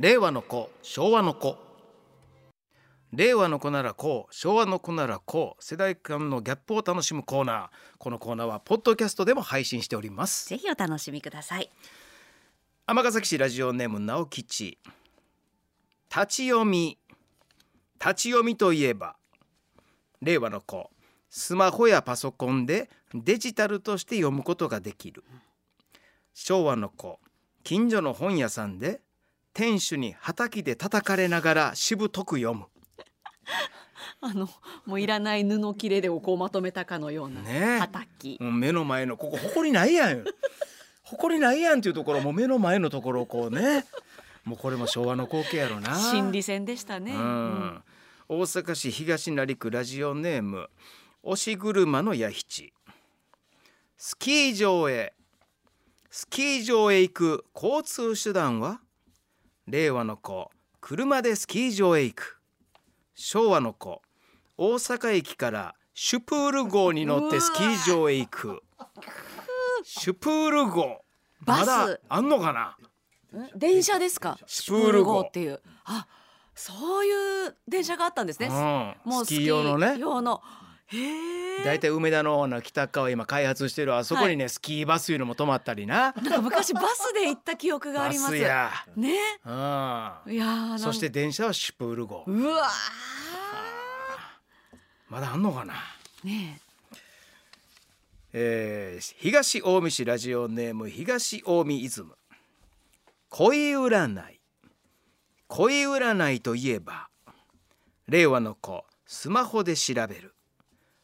[0.00, 1.58] 令和の子昭和の子。
[3.12, 7.68] 令和の子ならこう昭和の子ならこう世代間のギャップを楽しむコーナー。
[7.98, 10.48] このコーナーはポッドキャストでも配信しております。
[10.48, 11.68] ぜひお楽しみください。
[12.86, 14.78] 尼崎市ラジオネーム直吉。
[16.08, 16.96] 立ち読み。
[18.02, 19.16] 立ち読みといえば
[20.22, 20.88] 令和の子。
[21.28, 25.24] スマホやパソコンでデジタルとして読むことができる。
[26.32, 27.20] 昭和の子。
[27.64, 29.02] 近所の本屋さんで
[29.52, 32.66] 店主に畑で叩かれながらしぶとく読む。
[34.22, 34.48] あの
[34.86, 37.78] もういらない布切れでをこうまとめたかのようなねえ。
[37.78, 40.24] はたき、もう目の前のここ埃ないやん
[41.04, 43.86] 埃ないやんっていうところもう目の前のところをこうね。
[44.44, 45.94] もうこれも昭和の光景やろな。
[45.96, 47.22] 心理戦でしたね、ううん。
[47.22, 47.82] ん、
[48.28, 50.70] 大阪市東成区ラジオネーム
[51.22, 52.72] 押し車の弥七。
[53.96, 55.12] スキー場へ。
[56.10, 58.80] スキー場へ行く交通手段は？
[59.70, 62.38] 令和の子車でスキー場へ行く。
[63.14, 64.02] 昭和の子
[64.56, 68.62] 大阪駅からシュプール号に乗ってスキー場へ行く。
[69.84, 71.02] シュプール号
[71.44, 71.60] バス。
[71.60, 72.76] まだあんのかな？
[73.54, 74.38] 電車ですか？
[74.46, 75.20] シュプール号。
[75.20, 75.60] っていう。
[75.84, 76.06] あ
[76.54, 79.96] そういう電車があったんですね、うん、もうスキー用のね。
[79.98, 80.42] 用の
[81.64, 86.12] 大体梅田のあの北側今開発してるあそこにね、スキーバスいうのも止まったりな。
[86.12, 88.36] なんか昔バスで行った記憶があバります。
[88.36, 89.14] スや、ね。
[89.44, 89.52] うん、
[90.32, 92.24] いやそして電車はシュプール号。
[92.26, 92.68] うわ
[95.08, 96.60] まだあんのかな、ーね
[98.32, 98.98] え。
[99.00, 102.16] ー、東近江市ラジオネーム東近江イズム。
[103.28, 104.40] 恋占い。
[105.46, 107.08] 恋占いといえば
[108.06, 110.34] 令和の子スマホで調べる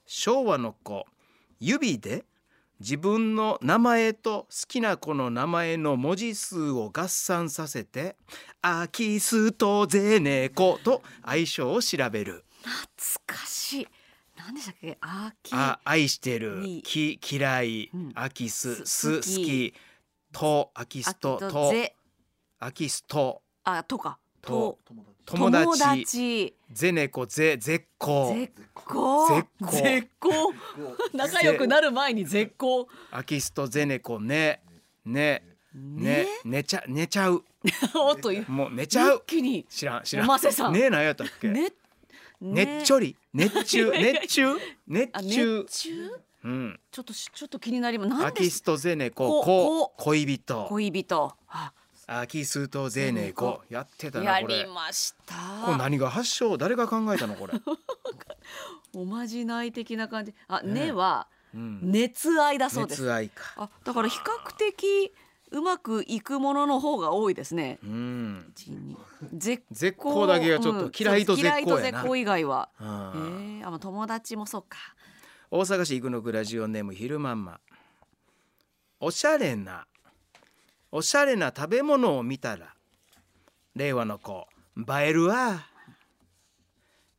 [0.06, 1.04] 昭和の子
[1.60, 2.24] 指で
[2.78, 8.16] 自分の名前と好きな子の名前の文字数を合算させて
[8.60, 12.44] 「アキストゼネコ」と相性を調べる。
[12.62, 13.88] 懐かしい。
[14.36, 14.98] 何でしたっけ？
[15.00, 16.60] あきあ愛してる。
[16.60, 16.82] に。
[16.82, 18.12] き嫌い、うん。
[18.14, 19.72] アキスすす好好き。
[19.72, 19.74] き
[20.32, 20.70] と。
[20.74, 21.72] アキあストと
[22.58, 23.42] アキスト。
[23.64, 24.78] あとかと
[25.24, 26.54] と友達。
[26.70, 30.54] ゼネコゼ絶好絶好絶好絶好
[31.12, 34.62] 仲良くなる前に絶好アキストゼネコね。
[35.04, 35.42] ね。
[35.74, 36.24] ね。
[36.24, 36.26] ね？
[36.44, 37.44] 寝ちゃ寝ちゃう。
[37.94, 39.24] おっと一もう寝ちゃう。
[39.26, 39.66] 気に。
[39.68, 40.26] 知らん知らん。
[40.26, 40.72] おませさん。
[40.72, 41.72] ねえ何やったっけ、ね？
[42.40, 43.16] 熱ちょり。
[43.34, 45.90] 熱中熱中熱あ中熱中
[46.44, 46.48] う。
[46.48, 46.80] ん。
[46.90, 48.24] ちょっとしちょっと気になります。
[48.24, 50.66] アキストゼネコこ恋人。
[50.68, 51.34] 恋人。
[51.48, 51.72] あ
[52.06, 54.64] アキストゼネコやってたやなこれ。
[54.64, 55.34] りました。
[55.64, 56.56] これ何が発祥？
[56.56, 57.54] 誰が考えたのこれ、
[58.94, 60.34] おまじない的な感じ。
[60.46, 63.02] あねねはうん、熱愛だそうです。
[63.02, 63.54] 熱愛か。
[63.56, 65.12] あだから比較的
[65.50, 67.78] うまくいくものの方が多いですね。
[67.82, 68.52] うん。
[68.52, 68.96] 一二
[69.32, 71.58] 絶絶好だけがちょっと嫌いと絶好やな。
[71.60, 72.68] 嫌いと絶好以外は。
[72.80, 72.86] うん。
[72.86, 74.78] えー、あの友達もそうか。
[75.50, 77.60] 大阪市生野区ラジオネームひるまんま
[78.98, 79.86] おしゃれな
[80.96, 82.74] おしゃれな食べ物を見たら
[83.74, 84.46] 令和の子
[84.78, 85.66] 映えるわ。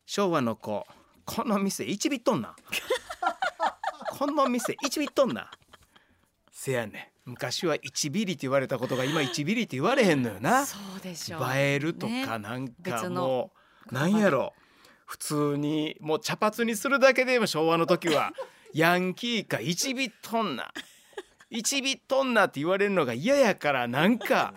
[0.04, 0.84] 昭和の子
[1.24, 2.56] この店1ビっとんな。
[4.18, 5.48] この店1ビっとんな。
[6.50, 7.30] せやねん。
[7.30, 10.66] 昔は1ビリって言われたことが今1ビリって言われへんのよな。
[10.66, 13.52] そうでしょう映えるとねかなんかも
[13.92, 14.54] うなんやろ。
[15.06, 18.32] 普通にもう茶髪にするだけでも昭和の時は
[18.74, 20.72] ヤンキーか1ビットンな
[21.50, 24.54] 1ビットンなって言われるのが嫌やからなんか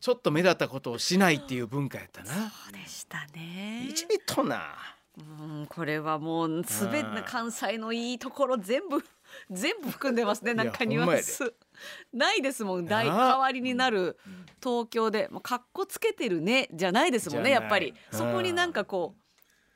[0.00, 2.26] ちょっと目立ったことをしないっていう文化やったな。
[2.26, 2.34] そ
[2.70, 3.86] うでしたね。
[3.88, 4.74] 1ビットンな。
[5.18, 5.22] う
[5.62, 9.04] んこれはもうすべてうん関西のいいところ全部
[9.50, 11.52] 全部含んでますねなんかニュアンス
[12.12, 12.86] ないですもん。
[12.86, 14.16] 代な代わりになる
[14.62, 17.94] 東京でもうかっこつけてるねじゃないですもんねやっぱり。
[18.12, 19.19] うんそこになんかこう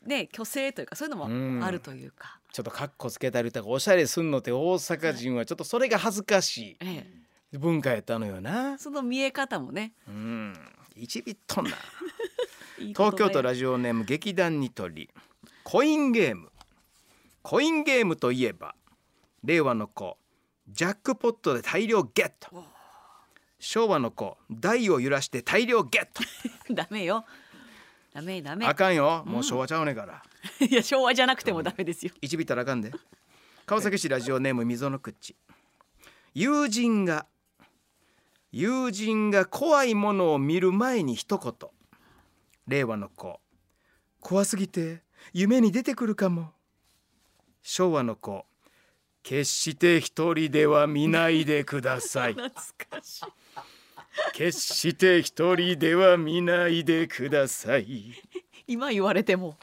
[0.06, 1.58] ね虚勢というかそういうのうん。
[1.60, 7.06] もあるというか、ちょっとカッコつけたりとかおしゃれすんのって大阪人はちょっとそれが恥ずかしえ
[7.52, 8.78] え、い文化やったのよな。
[8.78, 9.92] その見え方もね。
[10.08, 10.54] うん。
[10.96, 11.70] 1ビットンな。
[12.78, 15.10] 東京都やラジオネーム劇団ニトリ。
[15.62, 16.50] コインゲーム。
[17.42, 18.74] コインゲームといえば
[19.42, 20.16] 令和の子
[20.68, 22.64] ジャックポットで大量ゲット。
[23.58, 26.22] 昭和の子台を揺らして大量ゲット。
[26.74, 27.24] ダメよ
[28.14, 28.64] ダメダメ。
[28.64, 29.24] あかんよ。
[29.26, 30.22] もう昭和ちゃうねんから、
[30.64, 32.12] いや昭和じゃなくてもダメですよ。
[32.22, 32.92] 1ビったらあかんで。
[33.66, 35.34] 川崎市ラジオネーム溝の口。
[36.32, 37.26] 友人が
[38.52, 41.70] 友人が怖いものを見る前に一言。
[42.68, 43.40] 令和の子。
[44.20, 45.02] 怖すぎて
[45.32, 46.52] 夢に出てくるかも。
[47.62, 48.46] 昭和の子。
[49.24, 52.34] 決して一人では見ないでください。
[52.38, 52.50] 懐
[52.90, 53.24] かしい
[54.32, 58.14] 決して一人では見ないでください、
[58.66, 59.56] 今言われても。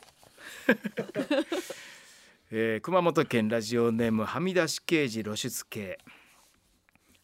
[2.53, 5.98] えー熊本県ラジオネームはみ出し刑事露出系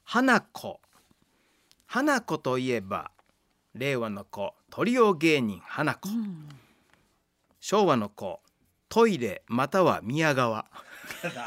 [0.06, 0.80] 花子。
[1.86, 3.12] 花子といえば
[3.74, 6.48] 令和の子トリオ芸人花子、うん。
[7.60, 8.40] 昭和の子
[8.88, 10.66] トイレまたは宮川。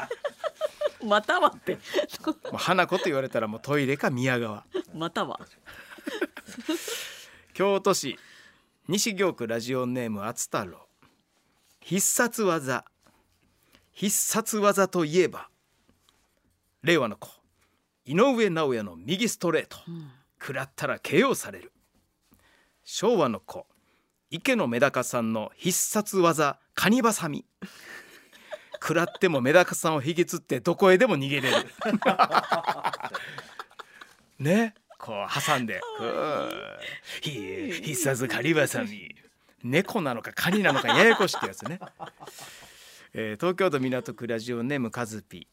[1.03, 1.79] またはって。
[2.53, 5.39] 花子と言われたらもうトイレか宮川または。
[7.53, 8.17] 京都市
[8.87, 10.87] 西京区ラジオネーム厚太郎。
[11.81, 12.85] 必殺技。
[13.91, 15.49] 必殺技といえば
[16.83, 17.29] 令和の子。
[18.05, 19.77] 井上尚弥の右ストレート。
[19.87, 20.11] うん
[20.41, 21.71] 食らったら KO される。
[22.83, 23.67] 昭和の子。
[24.31, 27.45] 池野メダカさんの必殺技カニバサミ。
[28.81, 31.57] 食らってもメダカさんを引きつってどこへでも逃げれる。
[34.39, 34.73] ね。
[35.01, 35.81] こう挟んで
[37.21, 39.15] ひ必殺カニバサミ
[39.63, 41.79] 猫なのかカニなのかややこしいってやつね、
[43.13, 45.47] えー東京都港区ラジオネームカズピ。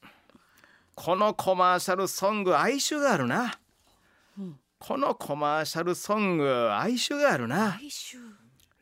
[0.95, 3.59] このコマーシャルソング哀愁があるな。
[4.39, 4.61] うん。
[4.79, 7.79] このコマーシャルソング哀愁があるな。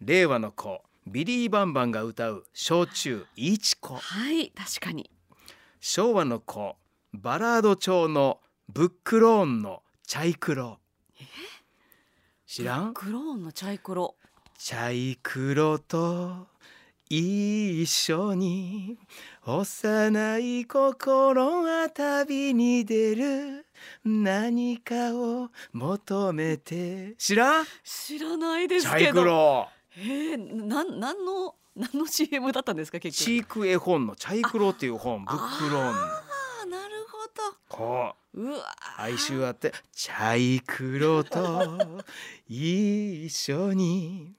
[0.01, 5.11] 令和の子ビリー・バンバンが歌う焼酎いちこはい確かに。
[5.81, 6.77] 昭和の子
[7.13, 10.79] バラード調のブックローンのチャイクロ。
[12.47, 12.95] 知らん？
[12.95, 14.15] クローンのチャイクロ。
[14.57, 16.47] チャイクロと
[17.11, 18.99] 一緒に
[19.45, 23.67] 幼い心は旅に出る。
[24.05, 27.15] 何かを求めて。
[27.19, 27.67] 知らん？
[27.83, 29.69] 知らないですチャイクロ。
[29.99, 35.25] えー、なんなんのなんの CM だったんですか結チ局ーク絵本のチャイクロっていう本。
[35.25, 37.17] ブックローンあーなるほ
[37.69, 37.79] こう。
[37.79, 38.26] どうわー
[38.99, 41.79] 哀愁あってチャイクロと
[42.47, 44.35] 一緒に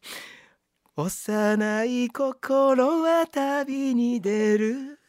[0.95, 4.99] 幼い心は旅に出る。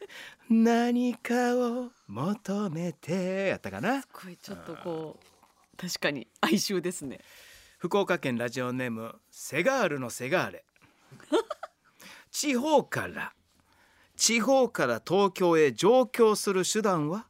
[0.51, 4.01] 何かを求めてやったかな。
[4.01, 7.21] すごいちょっとこう確かに哀愁ですね。
[7.77, 10.65] 福岡県ラジオネームセガールのセガーレ。
[12.31, 13.35] 地方から
[14.17, 17.19] 地方から東京へ上京する手段は？
[17.19, 17.28] あ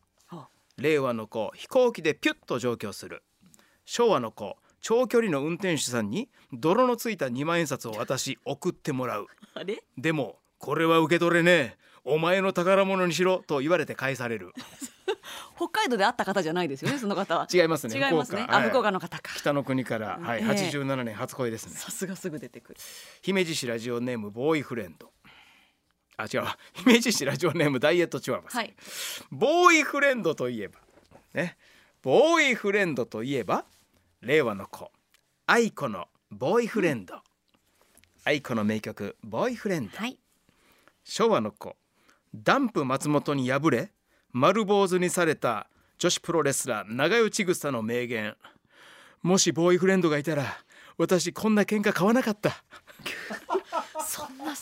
[0.79, 3.25] 令和の子飛行機でピュッと上京する。
[3.85, 9.27] 昭和の子長距離の運転手さんに泥のついた2万円札を渡し送ってもらう。
[9.55, 9.83] あれ？
[9.97, 11.89] でもこれは受け取れねえ。
[12.05, 14.53] お前の宝物にしろと言われて返される。
[15.57, 17.49] 北海道で会った方じあですよねその方は。
[17.53, 18.47] 違いますね違いますね。
[18.49, 18.69] あはい。
[18.69, 19.33] 福岡の方か。
[19.37, 20.47] 北の国から、はいええ。
[20.47, 21.73] 87年初恋ですね。
[21.75, 22.81] さすがすぐ出てくる。
[23.21, 25.11] 姫路市ラジオネームボーイフレンド
[26.19, 26.43] あ違う。
[26.75, 28.63] 姫路市ラジオネームダイエットチワワさん。
[28.63, 28.75] はい。
[29.31, 30.81] ボーイフレンドといえば。
[31.33, 31.57] ね。
[32.03, 33.65] ボーイフレンドといえば
[34.21, 34.91] 令和の子。
[35.47, 37.15] 愛子のボーイフレンド。
[38.25, 39.97] 愛子の名曲ボーイフレンド。
[39.97, 40.19] はい。
[41.05, 41.77] 昭和の子。
[42.35, 43.93] ダンプ松本に敗れ
[44.33, 45.69] 丸坊主にされた
[45.99, 48.37] 女子プロレスラー長与千草の名言。
[49.23, 50.45] もしボーイフレンドがいたら
[50.97, 52.65] 私こんな喧嘩買わなかった。
[54.05, 54.53] そんな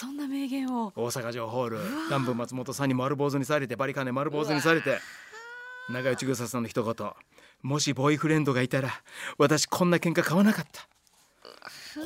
[0.00, 0.94] そんな名言を。
[0.96, 4.98] 大阪城ホールダンプ松本さんに丸坊主にされてバリカネ丸坊主にされて。
[5.90, 7.10] 長与千草さんの一言。
[7.60, 8.88] もしボーイフレンドがいたら
[9.36, 10.88] 私こんな喧嘩買わなかった。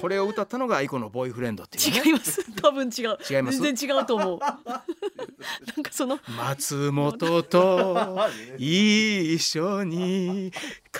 [0.00, 2.02] これを歌ったのが愛子のボーイフレンドっていうね。
[2.04, 2.44] 違います。
[2.60, 3.18] 多分違う。
[3.30, 3.60] 違います？
[3.60, 4.38] 全然違うと思う。
[4.42, 6.18] なんかその。
[6.36, 8.18] 松本と
[8.58, 10.52] 一緒に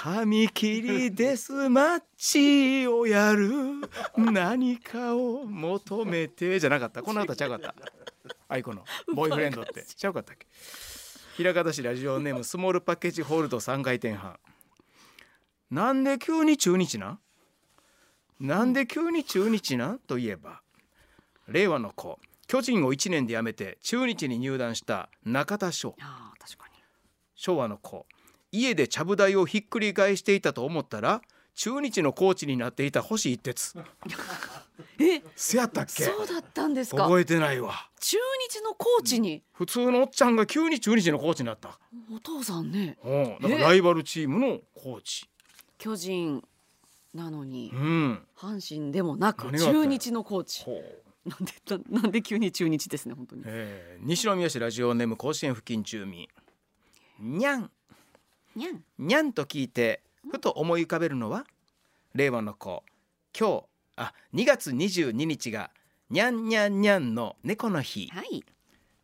[0.05, 3.51] 髪切りデスマッチをやる。
[4.19, 6.61] 何かを求めて。
[6.61, 7.03] じゃなかった。
[7.03, 7.75] こんな歌ちゃうかった。
[8.47, 8.85] 愛子の
[9.17, 9.83] ボーイフレンドって。
[9.83, 10.47] ちゃうかったっけ。
[11.39, 14.39] 平方市ラジオネームスモールパッケージホールド3回転半。
[15.71, 17.19] なんで急に中日なん？
[18.41, 19.99] なんで急に中日なん？
[20.01, 20.61] といえば
[21.49, 22.21] 令和の子。
[22.47, 25.97] 巨人を1年で辞めて中日に入団した中田翔。
[27.35, 28.07] 昭和の子
[28.57, 31.23] 家でちゃぶ台をひっくり返していたと思ったら
[31.57, 33.77] 中日のコーチになっていた星一徹。
[34.99, 35.23] え？
[35.35, 36.05] せやったっけ？
[36.05, 37.05] そうだったんですか？
[37.05, 37.89] 覚えてないわ。
[38.01, 38.17] 中
[38.49, 39.43] 日のコーチに？
[39.53, 41.79] 普通のおっちゃんが急に中日のコーチになった。
[42.15, 42.97] お父さんね。
[43.05, 43.39] うん。
[43.41, 45.29] だからライバルチームのコーチ。
[45.79, 46.43] 巨人
[47.13, 48.23] なのにうん。
[48.37, 50.65] 阪神でもなく中日のコーチ。
[51.25, 51.53] なんで
[51.91, 53.43] ななんで急に中日ですね本当に。
[53.47, 56.29] えー西宮市ラジオネーム甲子園付近住民。
[57.21, 57.71] にゃん
[58.55, 61.45] にゃんにゃんと聞いてふと思い浮かべるのは
[62.15, 62.85] 令和の子。
[63.39, 63.65] 今日
[63.97, 65.71] あ2月22日が
[66.11, 68.09] にゃんにゃんにゃんの猫の日。
[68.13, 68.45] はい。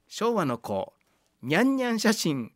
[0.09, 0.93] 昭和の子。
[1.43, 2.53] にゃんにゃん写真。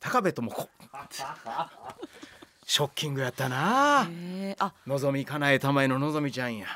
[0.00, 0.68] 高部智子。
[2.64, 4.06] ショッキングやったな。
[4.10, 4.72] えー、あ。
[4.86, 6.66] のぞみかなえたまえののぞみちゃんや。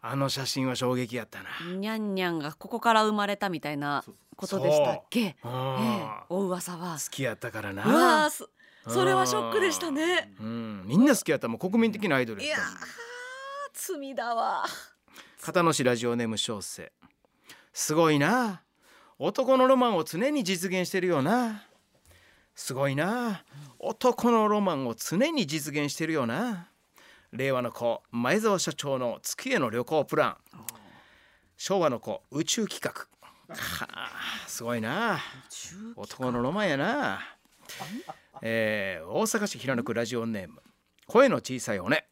[0.00, 1.48] あの写真は衝撃やったな。
[1.76, 4.04] にゃんにゃんがここから生まれたみたいな
[4.36, 6.98] ことでしたっけ、えうんえお噂は。
[6.98, 8.30] 好きやったからうわ
[8.84, 10.34] そそれはショックでしたね。
[10.38, 10.82] うん。
[10.86, 11.48] みんな好きやった。
[11.48, 12.60] もう国民的なアイドルいやー
[13.72, 14.64] 罪だわ。
[15.40, 16.92] 片野市ラジオネーム小生。
[17.72, 18.62] すごいな。
[19.18, 21.64] 男のロマンを常に実現してるよな。
[22.54, 23.44] すごいな。
[23.78, 26.68] 男のロマンを常に実現してるよな。
[27.32, 30.36] 令和の子前澤社長の月への旅行プラン。
[31.56, 33.06] 昭和の子宇宙企画。
[33.48, 34.10] はあ
[34.46, 35.18] すごいな。
[35.96, 37.20] 男のロマンやな、
[38.42, 40.62] えー大阪市平野区ラジオネーム
[41.06, 42.06] 声の小さいおね。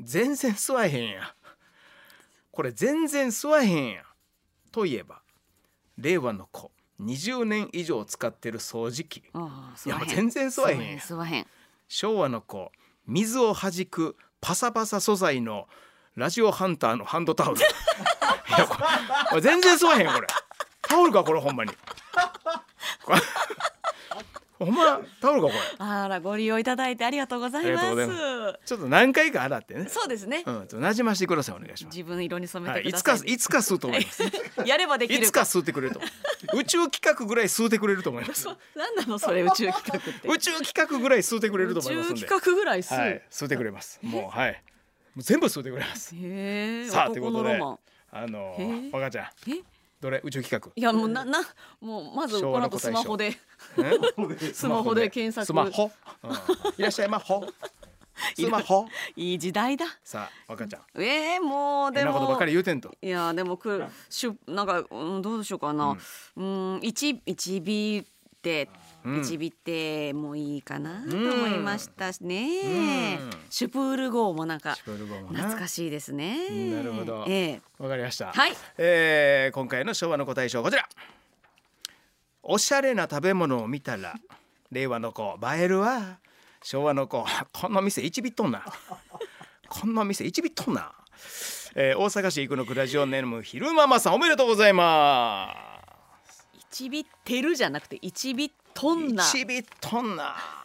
[0.00, 1.34] 全然吸わへんや。
[2.50, 4.02] これ全然吸わへんや。
[4.72, 5.22] といえば
[5.98, 9.18] 令和の子20年以上使ってる掃除機。
[9.18, 9.22] い
[9.88, 10.98] や全然吸わへんや。
[10.98, 11.46] 吸わへん
[11.88, 12.70] 昭和の子
[13.06, 15.68] 水を弾くパサパサ素材の
[16.16, 17.60] ラジオハンターのハンドタオル。
[17.60, 17.62] い
[18.52, 18.66] や
[19.30, 20.26] これ全然吸わへんこれ。
[20.82, 21.72] タオルかこれほんまに
[24.64, 25.58] ほんまタオルかこれ。
[25.78, 28.58] あらご利用いただいてありがとうございます。
[28.64, 29.86] ちょっと何回か洗ってね。
[29.88, 31.96] そうですね、うんちょっと馴染ましてくださいお願いします。
[31.96, 34.22] 自分色に染めはい、いつてください、かいつか吸うと思います。
[34.64, 36.00] やればできるいつか吸ってくれると。
[36.54, 38.48] 宇宙企画ぐらい吸ってくれると思います。
[38.74, 40.28] 何なのそれ宇宙企画って。
[40.28, 42.20] 宇宙企画ぐらい吸ってくれると思いますんで。
[42.20, 43.98] 宇宙企画ぐらいする、はい吸ってくれます。
[44.02, 44.62] もうはい。
[45.14, 46.14] もう全部吸ってくれます。
[46.90, 47.60] さあということで
[48.10, 48.56] あの
[48.92, 49.50] 若ちゃん。
[49.50, 49.73] え？
[50.04, 50.20] どれ？
[50.22, 51.40] 宇宙企いやもうなな
[51.80, 53.32] もうまず昭この後スマホで。
[54.52, 55.46] スマホで検索。
[55.46, 55.90] スマホ、
[56.22, 56.30] うん。
[56.76, 57.42] いらっしゃいまほ
[58.36, 58.86] スマホ？
[59.16, 59.86] いい時代だ。
[60.04, 61.02] さあ若ちゃん。
[61.02, 62.12] えー、もうでも。
[62.12, 62.94] ことばっかり言うてんと。
[63.00, 65.96] いやでもくしゅなんか、うん、どうしようかな。
[66.36, 66.80] うん。
[66.82, 68.04] 一一尾っ
[68.42, 68.68] て
[69.04, 69.22] うん。
[69.22, 76.72] 一尾ってもういいかなと思いましたしね、うんシュプール号もなんか懐かしいですね。
[76.74, 77.24] なるほど。
[77.28, 77.60] ええ。
[77.78, 78.32] わかりました。
[78.32, 78.52] はい。
[78.78, 80.88] えー今回の昭和の答え賞こちら。
[82.42, 84.16] おしゃれな食べ物を見たら
[84.72, 86.18] 令和の子映えるわ。
[86.64, 88.64] 昭和の子この店1ビットンな。
[89.68, 90.90] この店1ビットンな、
[91.76, 95.54] えー大阪市生野区ラジオネームひるままさんおめでとうございま
[96.28, 96.48] す。
[96.72, 99.22] 一尾てるじゃなくて一尾とんな。
[99.22, 100.63] 1ビットンな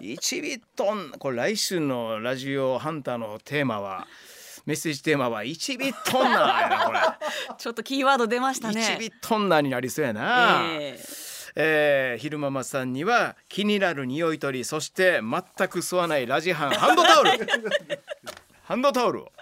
[0.00, 4.06] 1ビットンこれ来週のラジオハンターのテーマは
[4.66, 6.98] メッセージテーマは1ビットンなやなこれ。
[7.58, 8.96] ちょっとキーワード出ましたね。
[8.96, 10.98] 1ビットンなになりそうやな、え
[11.56, 12.14] え。
[12.18, 17.30] ー、昼ママさんには気になる匂い取りそして全く吸わないラジハンハンドタオル
[18.64, 19.32] ハンドタオルを。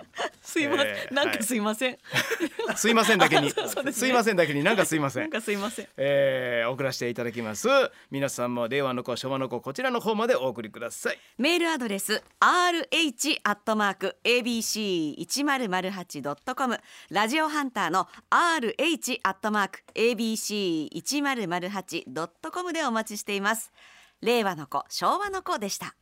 [0.43, 1.99] すいません、えーなんかすいません、
[2.75, 3.93] すいませんだけに、 そうですね。
[3.93, 5.29] すいませんだけになんかすいませなん。
[5.29, 5.89] ん かすいません。
[5.97, 7.69] えー、送らせていただきます。
[8.11, 11.19] 皆さんも令和の子昭和の子こちらの方までお送りください。
[11.39, 23.71] メールアドレス rh アットマーク abc 一0 0 8ドットコムラジオハンターの rh アットマーク abc 一0 0 8ドットコムでお待ちしています。
[24.21, 25.95] 令和の子昭和の子でした